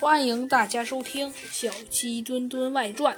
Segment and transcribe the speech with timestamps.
[0.00, 3.16] 欢迎大家收听《小鸡墩墩外传》。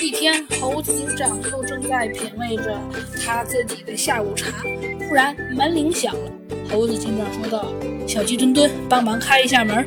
[0.00, 2.78] 一天，猴子警长又正在品味着
[3.20, 4.62] 他自己的下午茶，
[5.08, 6.32] 突然门铃响了。
[6.70, 7.66] 猴子警长说道
[8.06, 9.84] ：“小鸡墩墩，帮忙开一下门。”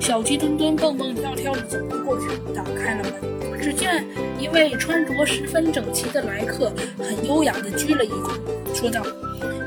[0.00, 3.60] 小鸡墩墩蹦蹦跳跳的走了过去，打开了门。
[3.60, 4.06] 只见
[4.40, 8.32] 一位穿着十分整齐的来客，很优雅地鞠了一躬，
[8.74, 9.02] 说道：“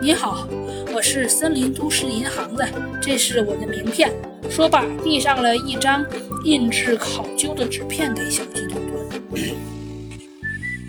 [0.01, 0.47] 你好，
[0.91, 2.67] 我是森林都市银行的，
[2.99, 4.11] 这是我的名片。”
[4.49, 6.03] 说罢，递上了一张
[6.43, 9.53] 印制考究的纸片给小鸡墩墩。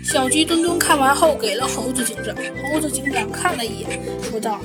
[0.03, 2.35] 小鸡墩墩看完后，给了猴子警长。
[2.73, 4.59] 猴子警长看了一眼，说道：“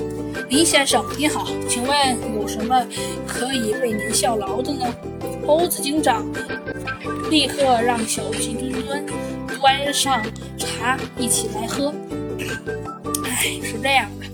[0.49, 2.83] 林先生，你好，请问有什么
[3.27, 4.85] 可以为您效劳的呢？”
[5.45, 6.25] 猴子警长
[7.31, 9.05] 立刻让小鸡墩墩
[9.57, 10.21] 端上
[10.57, 11.93] 茶，一起来喝。
[13.23, 14.25] 哎，是这样的。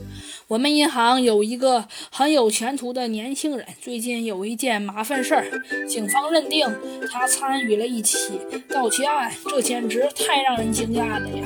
[0.48, 5.46] 我们银行有一个很有前途的年轻人，最近有一件麻烦事儿，
[5.88, 6.68] 警方认定
[7.12, 11.46] 他参与了一起盗窃案，这简直太让人惊讶了呀！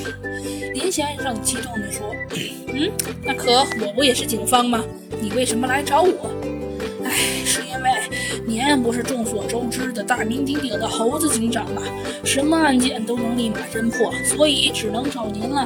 [0.74, 2.16] 林先生激动地说
[2.72, 2.90] ：“嗯，
[3.26, 3.52] 那可
[3.86, 4.82] 我不也是警方吗？
[5.22, 6.31] 你为什么来找我？”
[8.52, 11.82] 您不是众所周知的大名鼎鼎的猴子警长吗？
[12.26, 15.66] 什么案件都能立马侦破，所以只能找您了。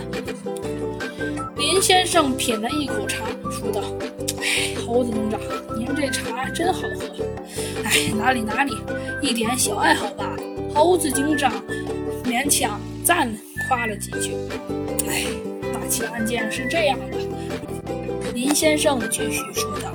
[1.58, 3.82] 林先生品了一口茶，说道
[4.40, 5.40] ：“哎，猴子警长，
[5.76, 7.26] 您这茶真好喝。
[7.84, 8.72] 哎，哪里哪里，
[9.20, 10.44] 一点小爱好罢了。”
[10.76, 11.52] 猴子警长
[12.24, 13.34] 勉强赞
[13.68, 14.36] 夸了几句。
[15.10, 15.26] 哎，
[15.74, 17.18] 那起案件是这样的，
[18.36, 19.78] 林先生继续说道：“